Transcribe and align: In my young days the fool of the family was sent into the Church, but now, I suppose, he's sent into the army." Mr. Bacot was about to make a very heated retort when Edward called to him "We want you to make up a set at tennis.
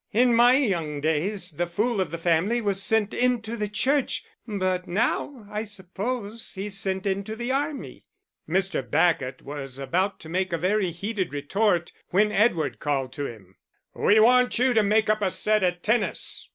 In 0.13 0.33
my 0.35 0.55
young 0.55 0.99
days 0.99 1.51
the 1.51 1.67
fool 1.67 2.01
of 2.01 2.09
the 2.09 2.17
family 2.17 2.59
was 2.59 2.81
sent 2.81 3.13
into 3.13 3.55
the 3.55 3.67
Church, 3.67 4.23
but 4.47 4.87
now, 4.87 5.45
I 5.47 5.63
suppose, 5.63 6.53
he's 6.55 6.75
sent 6.75 7.05
into 7.05 7.35
the 7.35 7.51
army." 7.51 8.05
Mr. 8.49 8.81
Bacot 8.81 9.43
was 9.43 9.77
about 9.77 10.19
to 10.21 10.27
make 10.27 10.51
a 10.51 10.57
very 10.57 10.89
heated 10.89 11.31
retort 11.33 11.91
when 12.09 12.31
Edward 12.31 12.79
called 12.79 13.13
to 13.13 13.27
him 13.27 13.57
"We 13.93 14.19
want 14.19 14.57
you 14.57 14.73
to 14.73 14.81
make 14.81 15.07
up 15.07 15.21
a 15.21 15.29
set 15.29 15.61
at 15.61 15.83
tennis. 15.83 16.49